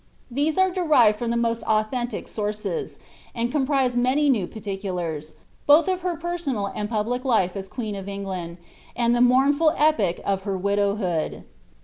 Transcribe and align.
These 0.31 0.57
are 0.57 0.71
derived 0.71 1.19
from 1.19 1.29
the 1.29 1.37
most 1.37 1.61
authentic 1.67 2.27
sources, 2.27 2.97
and 3.35 3.51
comprise 3.51 3.95
many 3.95 4.31
new 4.31 4.47
particulars, 4.47 5.35
both 5.67 5.87
of 5.87 6.01
her 6.01 6.17
personal 6.17 6.71
and 6.73 6.89
public 6.89 7.23
life 7.23 7.55
as 7.55 7.67
queen 7.67 7.93
of 7.93 8.09
England, 8.09 8.57
and 8.95 9.15
the 9.15 9.21
mournful 9.21 9.75
epoch 9.77 10.19
of 10.25 10.41
her 10.41 10.57
widow 10.57 10.95
hood. 10.95 11.43